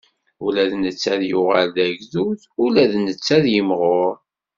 Ula 0.45 0.63
d 0.71 0.73
netta 0.75 1.09
ad 1.13 1.21
yuɣal 1.29 1.67
d 1.75 1.77
agdud, 1.85 2.39
ula 2.65 2.83
d 2.91 2.93
netta 2.99 3.31
ad 3.37 3.45
yimɣur. 3.53 4.15